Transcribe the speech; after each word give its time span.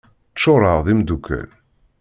Ččureɣ 0.33 0.79
d 0.85 0.87
imeddukal. 0.93 1.49